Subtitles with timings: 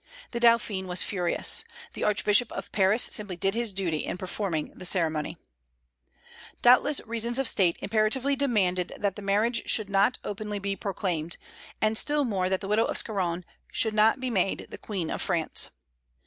[0.31, 1.63] The Dauphin was furious.
[1.93, 5.37] The Archbishop of Paris simply did his duty in performing the ceremony.
[6.63, 11.37] Doubtless reasons of State imperatively demanded that the marriage should not openly be proclaimed,
[11.83, 15.21] and still more that the widow of Scarron should not be made the Queen of
[15.21, 15.69] France.